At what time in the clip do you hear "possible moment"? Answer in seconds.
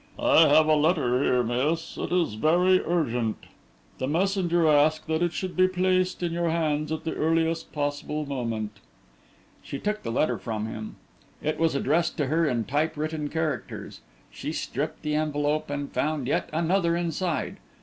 7.71-8.79